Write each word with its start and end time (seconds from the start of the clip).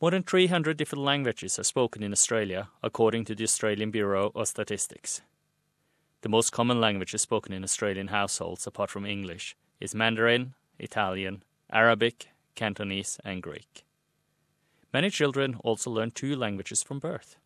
More 0.00 0.12
than 0.12 0.22
300 0.22 0.76
different 0.76 1.04
languages 1.04 1.58
are 1.58 1.64
spoken 1.64 2.04
in 2.04 2.12
Australia, 2.12 2.68
according 2.84 3.24
to 3.24 3.34
the 3.34 3.42
Australian 3.42 3.90
Bureau 3.90 4.30
of 4.32 4.46
Statistics. 4.46 5.22
The 6.20 6.28
most 6.28 6.52
common 6.52 6.80
languages 6.80 7.22
spoken 7.22 7.52
in 7.52 7.64
Australian 7.64 8.08
households, 8.08 8.64
apart 8.64 8.90
from 8.90 9.04
English, 9.04 9.56
is 9.80 9.96
Mandarin, 9.96 10.54
Italian, 10.78 11.42
Arabic, 11.72 12.28
Cantonese, 12.54 13.18
and 13.24 13.42
Greek. 13.42 13.84
Many 14.92 15.10
children 15.10 15.56
also 15.64 15.90
learn 15.90 16.12
two 16.12 16.36
languages 16.36 16.80
from 16.80 17.00
birth. 17.00 17.36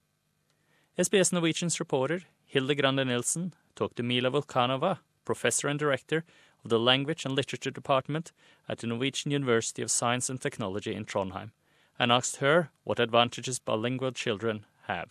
SBS 0.99 1.33
Norwegian's 1.33 1.81
reporter 1.81 2.21
Hilde 2.45 2.77
Grande 2.77 3.07
Nilsen 3.07 3.55
talked 3.75 3.97
to 3.97 4.03
Mila 4.03 4.31
Vulchanova, 4.31 4.99
professor 5.25 5.69
and 5.69 5.79
director 5.79 6.23
of 6.63 6.69
the 6.69 6.79
Language 6.79 7.25
and 7.25 7.35
Literature 7.35 7.71
Department 7.71 8.31
at 8.69 8.81
the 8.81 8.87
Norwegian 8.87 9.31
University 9.31 9.81
of 9.81 9.91
Science 9.91 10.29
and 10.29 10.39
Technology 10.39 10.95
in 10.95 11.07
Trondheim, 11.07 11.53
and 11.99 12.11
asked 12.13 12.37
her 12.37 12.71
what 12.85 13.01
advantages 13.01 13.59
bilingual 13.59 14.13
children 14.13 14.65
have. 14.87 15.11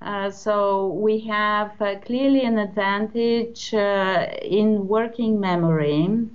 Uh, 0.00 0.30
so 0.30 0.88
we 0.88 1.20
have 1.20 1.80
uh, 1.80 1.98
clearly 2.00 2.42
an 2.42 2.58
advantage 2.58 3.72
uh, 3.74 4.26
in 4.42 4.88
working 4.88 5.40
memory. 5.40 6.28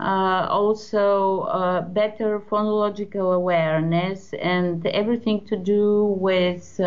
Uh, 0.00 0.46
also, 0.50 1.42
uh, 1.42 1.80
better 1.80 2.40
phonological 2.40 3.34
awareness 3.34 4.32
and 4.34 4.84
everything 4.86 5.44
to 5.46 5.56
do 5.56 6.16
with 6.18 6.80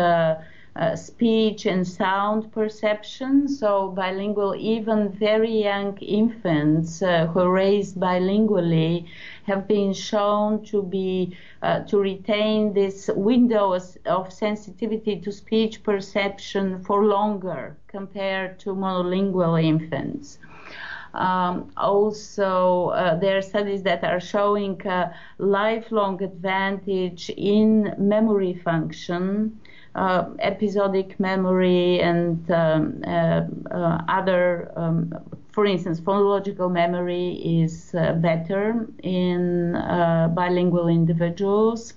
uh, 0.78 0.94
speech 0.94 1.66
and 1.66 1.86
sound 1.86 2.52
perception. 2.52 3.48
So, 3.48 3.88
bilingual, 3.88 4.54
even 4.56 5.10
very 5.10 5.62
young 5.62 5.96
infants 5.98 7.02
uh, 7.02 7.26
who 7.26 7.40
are 7.40 7.50
raised 7.50 7.96
bilingually 7.98 9.06
have 9.44 9.66
been 9.66 9.92
shown 9.92 10.64
to 10.66 10.82
be 10.82 11.36
uh, 11.62 11.80
to 11.84 11.98
retain 11.98 12.74
this 12.74 13.08
window 13.14 13.78
of 14.04 14.32
sensitivity 14.32 15.16
to 15.20 15.32
speech 15.32 15.82
perception 15.82 16.84
for 16.84 17.04
longer 17.04 17.76
compared 17.88 18.58
to 18.60 18.70
monolingual 18.74 19.62
infants. 19.62 20.38
Um, 21.14 21.72
also, 21.78 22.88
uh, 22.88 23.16
there 23.16 23.38
are 23.38 23.42
studies 23.42 23.82
that 23.84 24.04
are 24.04 24.20
showing 24.20 24.86
a 24.86 25.14
lifelong 25.38 26.22
advantage 26.22 27.30
in 27.30 27.94
memory 27.96 28.52
function 28.52 29.58
uh, 29.96 30.30
episodic 30.40 31.18
memory 31.18 32.00
and 32.00 32.50
um, 32.50 33.02
uh, 33.06 33.42
uh, 33.70 33.98
other, 34.08 34.70
um, 34.76 35.12
for 35.52 35.66
instance, 35.66 36.00
phonological 36.00 36.70
memory 36.70 37.32
is 37.62 37.92
better 37.92 38.86
in 39.02 39.72
bilingual 40.34 40.88
individuals. 40.88 41.94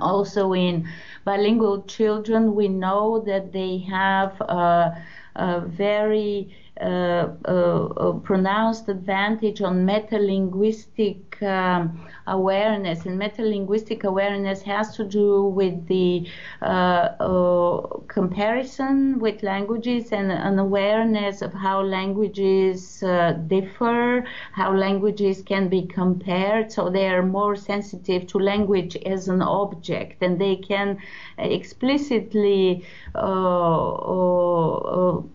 Also, 0.00 0.52
in 0.54 0.88
bilingual 1.24 1.82
children, 1.82 2.54
we 2.54 2.68
know 2.68 3.20
that 3.26 3.52
they 3.52 3.78
have 3.78 4.40
a 4.40 5.60
very 5.66 6.54
uh, 6.80 7.28
uh, 7.44 8.12
pronounced 8.22 8.88
advantage 8.88 9.60
on 9.60 9.86
metalinguistic 9.86 11.29
um, 11.42 12.06
awareness, 12.26 13.06
and 13.06 13.20
metalinguistic 13.20 14.04
awareness 14.04 14.62
has 14.62 14.96
to 14.96 15.04
do 15.04 15.44
with 15.44 15.86
the 15.86 16.28
uh, 16.62 16.64
uh, 16.64 17.98
comparison 18.08 19.18
with 19.18 19.42
languages 19.42 20.12
and 20.12 20.30
an 20.30 20.58
awareness 20.58 21.42
of 21.42 21.52
how 21.52 21.82
languages 21.82 23.02
uh, 23.02 23.32
differ, 23.46 24.24
how 24.52 24.74
languages 24.74 25.42
can 25.42 25.68
be 25.68 25.82
compared. 25.86 26.70
So 26.70 26.90
they 26.90 27.08
are 27.08 27.22
more 27.22 27.56
sensitive 27.56 28.26
to 28.28 28.38
language 28.38 28.96
as 29.06 29.28
an 29.28 29.42
object, 29.42 30.22
and 30.22 30.40
they 30.40 30.56
can 30.56 30.98
explicitly 31.38 32.84
uh, 33.14 33.20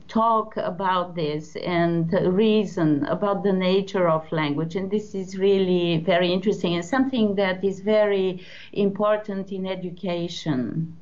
talk 0.07 0.55
about 0.57 1.15
this 1.15 1.55
and 1.57 2.11
reason 2.33 3.05
about 3.05 3.43
the 3.43 3.51
nature 3.53 4.07
of 4.07 4.31
language. 4.31 4.75
And 4.75 4.89
this 4.89 5.13
is 5.15 5.37
really 5.37 5.94
very 5.99 6.31
interesting 6.31 6.75
and 6.75 6.85
something 6.85 7.35
that 7.35 7.63
is 7.63 7.79
very 7.79 8.45
important 8.73 9.51
in 9.51 9.65
education. 9.65 10.95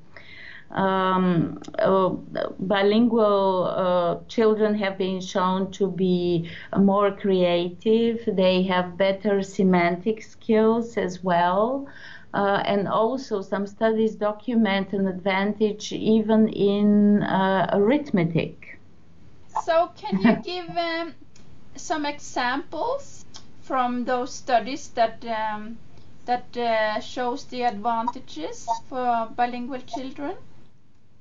Um, 0.71 1.61
uh, 1.77 2.09
bilingual 2.57 3.65
uh, 3.65 4.27
children 4.27 4.73
have 4.75 4.97
been 4.97 5.21
shown 5.21 5.71
to 5.73 5.87
be 5.87 6.49
more 6.75 7.11
creative. 7.11 8.23
They 8.25 8.63
have 8.63 8.97
better 8.97 9.43
semantic 9.43 10.23
skills 10.23 10.97
as 10.97 11.23
well. 11.23 11.87
Uh, 12.33 12.63
and 12.65 12.87
also 12.87 13.43
some 13.43 13.67
studies 13.67 14.15
document 14.15 14.93
an 14.93 15.07
advantage 15.07 15.93
even 15.93 16.49
in 16.49 17.21
uh, 17.21 17.69
arithmetic. 17.73 18.79
So, 19.63 19.91
can 19.95 20.19
you 20.19 20.35
give 20.43 20.75
um, 20.75 21.13
some 21.75 22.07
examples 22.07 23.25
from 23.63 24.05
those 24.05 24.33
studies 24.35 24.89
that 24.91 25.25
um, 25.25 25.79
that 26.25 26.55
uh, 26.57 26.99
shows 26.99 27.45
the 27.45 27.63
advantages 27.63 28.81
for 28.87 29.29
bilingual 29.35 29.81
children? 29.81 30.35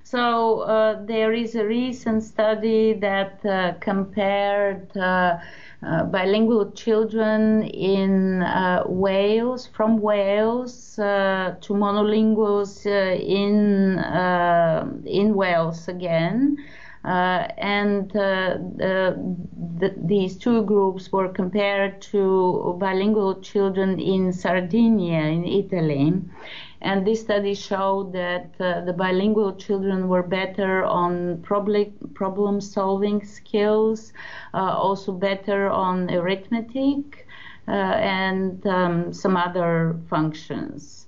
So 0.04 0.60
uh, 0.60 1.04
there 1.04 1.32
is 1.32 1.54
a 1.54 1.64
recent 1.66 2.22
study 2.22 2.92
that 2.94 3.44
uh, 3.44 3.74
compared 3.80 4.96
uh, 4.96 5.38
uh, 5.82 6.04
bilingual 6.04 6.70
children 6.72 7.62
in 7.62 8.42
uh, 8.42 8.84
Wales, 8.86 9.66
from 9.66 9.98
Wales 10.00 10.96
to 10.96 11.68
monolinguals 11.70 12.86
in 12.86 13.98
in 15.06 15.34
Wales 15.34 15.88
again. 15.88 16.56
Uh, 17.04 17.48
and 17.58 18.14
uh, 18.16 18.58
the, 18.76 19.36
the, 19.78 19.92
these 20.04 20.36
two 20.36 20.62
groups 20.62 21.10
were 21.10 21.28
compared 21.28 22.00
to 22.00 22.76
bilingual 22.78 23.40
children 23.40 23.98
in 23.98 24.32
Sardinia, 24.32 25.22
in 25.22 25.44
Italy. 25.44 26.14
And 26.80 27.06
this 27.06 27.20
study 27.20 27.54
showed 27.54 28.12
that 28.12 28.54
uh, 28.60 28.80
the 28.82 28.92
bilingual 28.92 29.54
children 29.54 30.08
were 30.08 30.22
better 30.22 30.84
on 30.84 31.40
problem, 31.42 31.92
problem 32.14 32.60
solving 32.60 33.24
skills, 33.24 34.12
uh, 34.54 34.58
also 34.58 35.12
better 35.12 35.70
on 35.70 36.10
arithmetic, 36.10 37.26
uh, 37.68 37.70
and 37.70 38.66
um, 38.66 39.12
some 39.12 39.36
other 39.36 39.96
functions. 40.08 41.06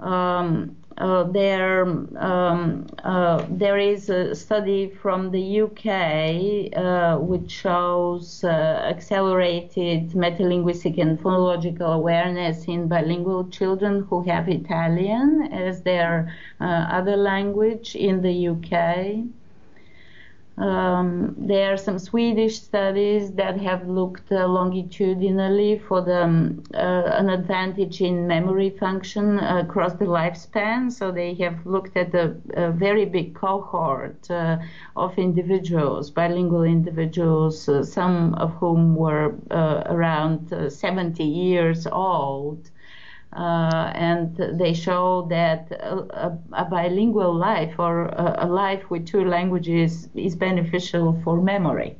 Um, 0.00 0.76
uh, 0.98 1.24
there, 1.24 1.82
um, 1.82 2.86
uh, 3.04 3.44
there 3.50 3.76
is 3.76 4.08
a 4.08 4.34
study 4.34 4.88
from 4.88 5.30
the 5.30 5.60
UK 5.60 6.72
uh, 6.74 7.18
which 7.18 7.50
shows 7.50 8.42
uh, 8.44 8.48
accelerated 8.88 10.10
metalinguistic 10.12 10.98
and 10.98 11.20
phonological 11.20 11.94
awareness 11.94 12.64
in 12.64 12.88
bilingual 12.88 13.46
children 13.48 14.06
who 14.08 14.22
have 14.22 14.48
Italian 14.48 15.50
as 15.52 15.82
their 15.82 16.34
uh, 16.60 16.64
other 16.64 17.16
language 17.16 17.94
in 17.94 18.22
the 18.22 18.48
UK. 18.48 19.26
Um, 20.58 21.34
there 21.36 21.74
are 21.74 21.76
some 21.76 21.98
Swedish 21.98 22.58
studies 22.60 23.32
that 23.32 23.58
have 23.60 23.86
looked 23.86 24.32
uh, 24.32 24.46
longitudinally 24.46 25.78
for 25.86 26.00
the, 26.00 26.22
um, 26.22 26.62
uh, 26.72 26.78
an 27.12 27.28
advantage 27.28 28.00
in 28.00 28.26
memory 28.26 28.70
function 28.70 29.38
across 29.38 29.92
the 29.94 30.06
lifespan. 30.06 30.90
So 30.90 31.12
they 31.12 31.34
have 31.34 31.66
looked 31.66 31.96
at 31.98 32.14
a, 32.14 32.36
a 32.54 32.72
very 32.72 33.04
big 33.04 33.34
cohort 33.34 34.30
uh, 34.30 34.56
of 34.96 35.18
individuals, 35.18 36.10
bilingual 36.10 36.62
individuals, 36.62 37.68
uh, 37.68 37.84
some 37.84 38.32
of 38.34 38.54
whom 38.54 38.96
were 38.96 39.34
uh, 39.50 39.82
around 39.86 40.50
uh, 40.54 40.70
70 40.70 41.22
years 41.22 41.86
old. 41.86 42.70
Uh, 43.36 43.92
and 43.94 44.34
they 44.58 44.72
show 44.72 45.26
that 45.28 45.70
a, 45.70 46.32
a, 46.54 46.64
bilingual 46.64 47.34
life 47.34 47.74
or 47.78 48.06
a, 48.06 48.46
a, 48.46 48.46
life 48.46 48.88
with 48.88 49.06
two 49.06 49.26
languages 49.26 50.08
is 50.14 50.34
beneficial 50.34 51.20
for 51.22 51.36
memory. 51.42 51.94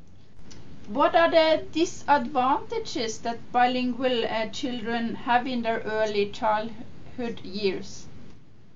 What 0.89 1.15
are 1.15 1.31
the 1.31 1.63
disadvantages 1.73 3.19
that 3.19 3.37
bilingual 3.53 4.25
uh, 4.25 4.47
children 4.47 5.15
have 5.15 5.47
in 5.47 5.61
their 5.61 5.81
early 5.81 6.31
childhood 6.31 7.41
years? 7.45 8.07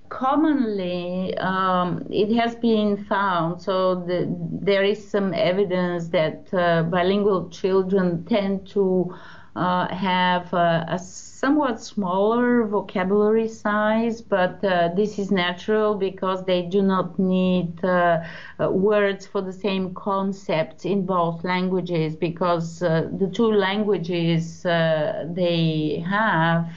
Commonly, 0.09 1.35
um, 1.39 2.05
it 2.11 2.31
has 2.35 2.53
been 2.53 3.05
found, 3.05 3.59
so 3.59 3.95
the, 3.95 4.27
there 4.61 4.83
is 4.83 5.09
some 5.09 5.33
evidence 5.33 6.09
that 6.09 6.53
uh, 6.53 6.83
bilingual 6.83 7.49
children 7.49 8.23
tend 8.25 8.67
to 8.67 9.15
have 9.55 10.53
uh, 10.53 10.85
a 10.87 10.97
somewhat 10.99 11.81
smaller 11.81 12.65
vocabulary 12.67 13.47
size, 13.47 14.21
but 14.21 14.63
uh, 14.63 14.89
this 14.95 15.17
is 15.17 15.31
natural 15.31 15.95
because 15.95 16.45
they 16.45 16.61
do 16.61 16.83
not 16.83 17.17
need 17.17 17.83
uh, 17.83 18.19
uh, 18.59 18.69
words 18.69 19.25
for 19.25 19.41
the 19.41 19.51
same 19.51 19.91
concepts 19.95 20.85
in 20.85 21.03
both 21.03 21.43
languages 21.43 22.15
because 22.15 22.83
uh, 22.83 23.09
the 23.17 23.27
two 23.27 23.51
languages 23.51 24.61
they 24.61 26.03
have 26.07 26.69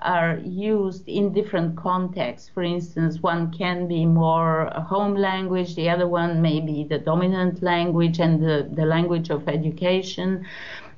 are 0.00 0.40
used 0.44 1.08
in 1.08 1.32
different 1.32 1.76
contexts. 1.76 2.48
For 2.48 2.64
instance, 2.64 3.22
one 3.22 3.52
can 3.52 3.86
be 3.86 4.04
more 4.04 4.66
a 4.66 4.80
home 4.80 5.14
language, 5.14 5.76
the 5.76 5.88
other 5.88 6.08
one 6.08 6.42
may 6.42 6.60
be 6.60 6.84
the 6.84 6.98
dominant 6.98 7.62
language 7.62 8.18
and 8.18 8.42
the, 8.42 8.68
the 8.72 8.84
language 8.84 9.30
of 9.30 9.48
education. 9.48 10.44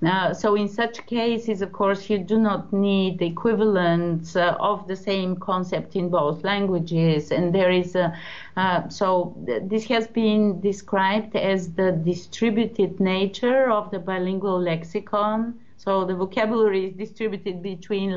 Uh, 0.06 0.32
so 0.32 0.54
in 0.54 0.68
such 0.68 1.04
cases, 1.06 1.60
of 1.60 1.72
course, 1.72 2.08
you 2.08 2.18
do 2.18 2.38
not 2.38 2.72
need 2.72 3.18
the 3.18 3.26
equivalents 3.26 4.36
uh, 4.36 4.56
of 4.60 4.86
the 4.86 4.94
same 4.94 5.34
concept 5.36 5.96
in 5.96 6.08
both 6.08 6.44
languages. 6.44 7.32
And 7.32 7.52
there 7.52 7.72
is 7.72 7.96
a, 7.96 8.16
uh, 8.56 8.88
so 8.88 9.36
th- 9.46 9.62
this 9.64 9.86
has 9.86 10.06
been 10.06 10.60
described 10.60 11.34
as 11.34 11.72
the 11.72 11.90
distributed 11.90 13.00
nature 13.00 13.70
of 13.70 13.90
the 13.90 13.98
bilingual 13.98 14.60
lexicon. 14.60 15.58
So 15.78 16.04
the 16.04 16.14
vocabulary 16.14 16.86
is 16.86 16.94
distributed 16.94 17.60
between 17.62 18.10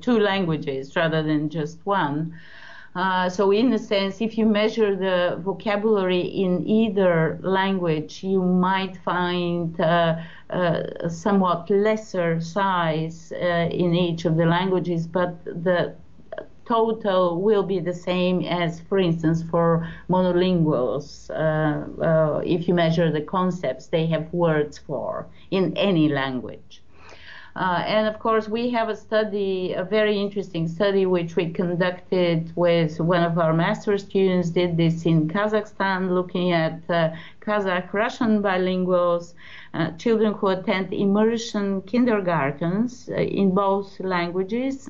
two 0.00 0.18
languages 0.18 0.96
rather 0.96 1.22
than 1.22 1.50
just 1.50 1.78
one. 1.84 2.34
Uh, 2.94 3.28
so 3.28 3.52
in 3.52 3.72
a 3.72 3.78
sense, 3.78 4.20
if 4.20 4.36
you 4.36 4.44
measure 4.44 4.96
the 4.96 5.38
vocabulary 5.42 6.20
in 6.20 6.66
either 6.66 7.38
language, 7.42 8.24
you 8.24 8.42
might 8.42 8.96
find 8.96 9.80
uh, 9.80 10.16
uh, 10.50 11.08
somewhat 11.08 11.68
lesser 11.70 12.40
size 12.40 13.32
uh, 13.32 13.68
in 13.70 13.94
each 13.94 14.24
of 14.24 14.36
the 14.36 14.46
languages, 14.46 15.06
but 15.06 15.44
the 15.44 15.94
total 16.68 17.40
will 17.40 17.62
be 17.62 17.80
the 17.80 17.94
same 17.94 18.42
as, 18.42 18.80
for 18.80 18.98
instance, 18.98 19.42
for 19.42 19.88
monolinguals. 20.08 21.30
Uh, 21.30 22.02
uh, 22.02 22.38
if 22.44 22.68
you 22.68 22.74
measure 22.74 23.10
the 23.10 23.22
concepts 23.22 23.86
they 23.86 24.06
have 24.06 24.32
words 24.32 24.78
for 24.78 25.26
in 25.50 25.76
any 25.76 26.08
language. 26.08 26.82
Uh, 27.58 27.82
and 27.88 28.06
of 28.06 28.20
course, 28.20 28.48
we 28.48 28.70
have 28.70 28.88
a 28.88 28.94
study, 28.94 29.72
a 29.72 29.82
very 29.82 30.16
interesting 30.16 30.68
study, 30.68 31.06
which 31.06 31.34
we 31.34 31.50
conducted 31.50 32.52
with 32.54 33.00
one 33.00 33.24
of 33.24 33.36
our 33.36 33.52
master 33.52 33.98
students, 33.98 34.50
did 34.50 34.76
this 34.76 35.04
in 35.06 35.26
Kazakhstan, 35.26 36.14
looking 36.14 36.52
at 36.52 36.78
uh, 36.88 37.10
Kazakh 37.40 37.92
Russian 37.92 38.40
bilinguals, 38.44 39.34
uh, 39.74 39.90
children 39.92 40.34
who 40.34 40.46
attend 40.48 40.92
immersion 40.92 41.82
kindergartens 41.82 43.08
uh, 43.08 43.14
in 43.16 43.52
both 43.52 43.98
languages. 43.98 44.88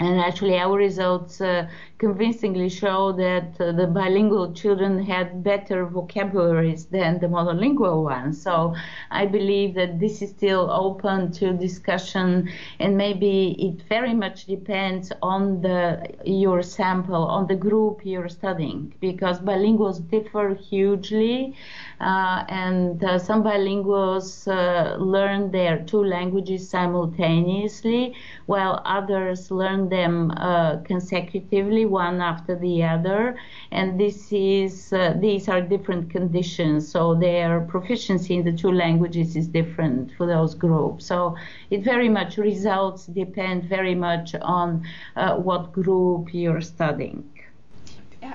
And 0.00 0.18
actually, 0.18 0.56
our 0.58 0.78
results 0.78 1.42
uh, 1.42 1.68
convincingly 1.98 2.70
show 2.70 3.12
that 3.12 3.60
uh, 3.60 3.72
the 3.72 3.86
bilingual 3.86 4.54
children 4.54 5.04
had 5.04 5.44
better 5.44 5.84
vocabularies 5.84 6.86
than 6.86 7.18
the 7.20 7.26
monolingual 7.26 8.02
ones. 8.04 8.40
So 8.40 8.74
I 9.10 9.26
believe 9.26 9.74
that 9.74 10.00
this 10.00 10.22
is 10.22 10.30
still 10.30 10.70
open 10.70 11.32
to 11.32 11.52
discussion, 11.52 12.48
and 12.78 12.96
maybe 12.96 13.54
it 13.58 13.82
very 13.90 14.14
much 14.14 14.46
depends 14.46 15.12
on 15.20 15.60
the 15.60 16.06
your 16.24 16.62
sample, 16.62 17.24
on 17.36 17.46
the 17.46 17.56
group 17.56 18.00
you're 18.02 18.30
studying, 18.30 18.94
because 19.00 19.38
bilinguals 19.38 20.00
differ 20.10 20.54
hugely. 20.54 21.54
Uh, 22.00 22.46
and 22.48 23.04
uh, 23.04 23.18
some 23.18 23.42
bilinguals 23.44 24.48
uh, 24.48 24.96
learn 24.96 25.50
their 25.50 25.80
two 25.84 26.02
languages 26.02 26.66
simultaneously, 26.66 28.14
while 28.46 28.80
others 28.86 29.50
learn 29.50 29.89
them 29.90 30.30
uh, 30.36 30.78
consecutively, 30.78 31.84
one 31.84 32.20
after 32.20 32.56
the 32.56 32.84
other. 32.84 33.36
And 33.70 34.00
this 34.00 34.32
is 34.32 34.92
uh, 34.92 35.14
these 35.20 35.48
are 35.48 35.60
different 35.60 36.10
conditions, 36.10 36.88
so 36.88 37.14
their 37.14 37.60
proficiency 37.60 38.36
in 38.36 38.44
the 38.44 38.52
two 38.52 38.72
languages 38.72 39.36
is 39.36 39.48
different 39.48 40.12
for 40.16 40.26
those 40.26 40.54
groups. 40.54 41.06
So 41.06 41.36
it 41.70 41.82
very 41.82 42.08
much 42.08 42.38
results 42.38 43.06
depend 43.06 43.64
very 43.64 43.94
much 43.94 44.34
on 44.36 44.86
uh, 45.16 45.36
what 45.36 45.72
group 45.72 46.32
you're 46.32 46.60
studying 46.60 47.28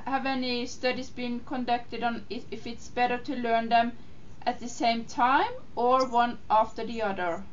have 0.06 0.25
any 0.25 0.66
studies 0.66 1.10
been 1.10 1.40
conducted 1.42 2.04
on 2.04 2.25
if 2.30 2.68
it's 2.68 2.88
better 2.88 3.18
to 3.18 3.36
learn 3.36 3.69
them 3.69 3.92
at 4.46 4.60
the 4.60 4.69
same 4.69 5.04
time 5.06 5.51
or 5.75 6.06
one 6.06 6.38
after 6.50 6.86
the 6.86 7.01
other? 7.01 7.44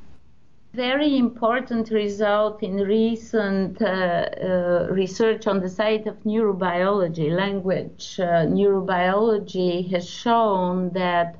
Very 0.74 1.19
important 1.19 1.90
result 1.90 2.62
in 2.62 2.76
recent 2.76 3.82
uh, 3.82 3.84
uh, 3.84 4.86
research 4.90 5.46
on 5.46 5.60
the 5.60 5.69
side 5.69 6.06
of 6.06 6.16
neurobiology, 6.24 7.30
language 7.30 8.19
uh, 8.19 8.46
neurobiology 8.46 9.90
has 9.90 10.08
shown 10.08 10.88
that 10.94 11.36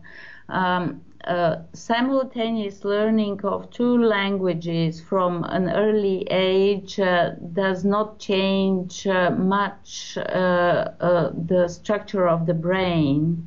um, 0.51 1.01
uh, 1.25 1.63
simultaneous 1.73 2.85
learning 2.85 3.41
of 3.43 3.71
two 3.71 4.05
languages 4.05 5.01
from 5.01 5.45
an 5.45 5.71
early 5.71 6.27
age 6.31 7.01
uh, 7.01 7.31
does 7.55 7.87
not 7.87 8.19
change 8.19 9.07
uh, 9.07 9.31
much 9.31 10.15
the 10.17 11.67
structure 11.69 12.29
of 12.29 12.45
the 12.45 12.53
brain, 12.53 13.47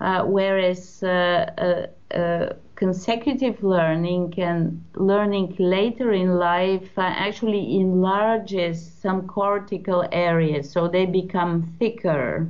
whereas 0.00 1.04
consecutive 2.76 3.62
learning 3.62 4.34
and 4.36 4.84
learning 4.94 5.56
later 5.58 6.12
in 6.12 6.36
life 6.38 6.90
actually 6.98 7.76
enlarges 7.80 8.92
some 8.92 9.26
cortical 9.26 10.06
areas, 10.12 10.70
so 10.70 10.86
they 10.86 11.06
become 11.06 11.62
thicker. 11.78 12.48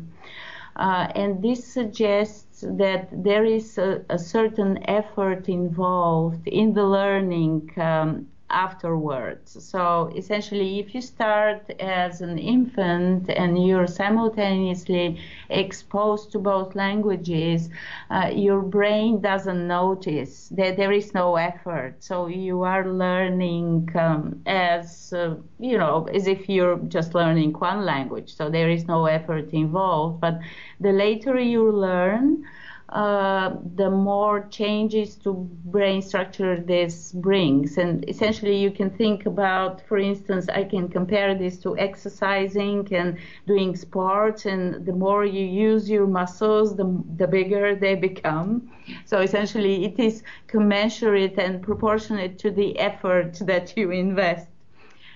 and 0.77 1.43
this 1.43 1.65
suggests 1.65 2.65
that 2.77 3.09
there 3.25 3.45
is 3.45 3.79
a, 3.79 4.05
a 4.11 4.19
certain 4.19 4.79
effort 4.89 5.49
involved 5.49 6.47
in 6.49 6.75
the 6.75 6.85
learning 6.85 7.71
um, 7.77 8.27
afterwards. 8.51 9.63
So 9.65 10.13
essentially, 10.17 10.79
if 10.79 10.95
you 10.95 11.01
start 11.01 11.69
as 11.81 12.21
an 12.21 12.39
infant 12.39 13.29
and 13.31 13.67
you're 13.67 13.87
simultaneously 13.87 15.19
exposed 15.51 16.33
to 16.33 16.39
both 16.39 16.75
languages, 16.75 17.69
uh, 18.11 18.31
your 18.35 18.61
brain 18.63 19.21
doesn't 19.21 19.67
notice 19.67 20.49
that 20.51 20.77
there 20.77 20.93
is 20.93 21.15
no 21.15 21.37
effort. 21.37 22.03
So 22.03 22.27
you 22.27 22.63
are 22.63 22.87
learning 22.89 23.89
um, 23.95 24.43
as, 24.47 25.13
uh, 25.13 25.37
you 25.59 25.79
know, 25.79 26.09
as 26.13 26.27
if 26.27 26.49
you're 26.49 26.79
just 26.89 27.15
learning 27.15 27.53
one 27.55 27.85
language. 27.85 28.35
So 28.35 28.49
there 28.51 28.71
is 28.71 28.87
no 28.87 29.07
effort 29.07 29.51
involved. 29.53 30.21
But 30.21 30.39
the 30.81 30.93
later 30.93 31.39
you 31.39 31.71
learn, 31.73 32.45
the 32.89 33.91
more 33.91 34.47
changes 34.49 35.17
to 35.17 35.33
brain 35.65 36.01
structure 36.01 36.61
this 36.61 37.13
brings. 37.13 37.79
And 37.79 38.09
essentially, 38.09 38.57
you 38.57 38.71
can 38.71 38.91
think 38.91 39.27
about, 39.27 39.81
for 39.89 39.99
instance, 39.99 40.49
I 40.49 40.65
can 40.65 40.89
compare 40.89 41.35
this 41.35 41.59
to 41.59 41.77
exercising 41.79 42.87
and 42.93 43.19
doing 43.47 43.75
sports. 43.75 44.47
And 44.47 44.87
the 44.87 44.93
more 44.93 45.25
you 45.25 45.45
use 45.45 45.91
your 45.91 46.07
muscles, 46.07 46.77
the, 46.77 47.03
the 47.17 47.27
bigger 47.27 47.75
they 47.75 47.97
become. 47.97 48.71
So 49.05 49.21
essentially, 49.21 49.85
it 49.85 49.99
is 49.99 50.23
commensurate 50.47 51.39
and 51.39 51.61
proportionate 51.61 52.39
to 52.39 52.53
the 52.53 52.79
effort 52.79 53.39
that 53.41 53.77
you 53.77 53.91
invest. 53.91 54.47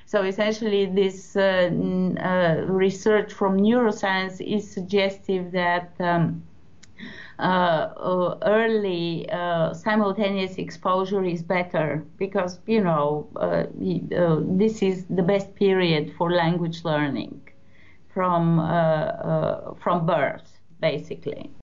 So 0.07 0.23
essentially, 0.23 0.87
this 0.87 1.37
uh, 1.37 1.71
uh, 2.21 2.65
research 2.67 3.33
from 3.33 3.59
neuroscience 3.59 4.41
is 4.41 4.69
suggestive 4.69 5.53
that. 5.53 5.93
Um, 6.01 6.43
uh, 7.39 7.43
uh, 7.43 8.39
early 8.43 9.29
uh, 9.31 9.73
simultaneous 9.73 10.57
exposure 10.57 11.25
is 11.25 11.43
better 11.43 12.05
because 12.19 12.61
you 12.67 12.83
know 12.83 13.27
this 14.59 14.83
is 14.83 15.07
the 15.07 15.23
best 15.23 15.55
period 15.55 16.13
for 16.17 16.31
language 16.33 16.85
learning 16.85 17.41
from 18.13 18.59
from 19.81 20.07
birth 20.07 20.61
basically. 20.81 21.51